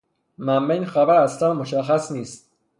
[0.37, 2.49] منبع این خبر اصلا مشخص نیست.